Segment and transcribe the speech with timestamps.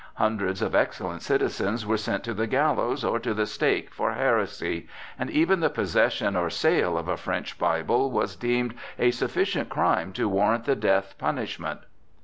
[0.15, 4.87] Hundreds of excellent citizens were sent to the gallows or to the stake for heresy,
[5.19, 10.11] and even the possession or sale of a French Bible was deemed a sufficient crime
[10.13, 11.81] to warrant the death punishment.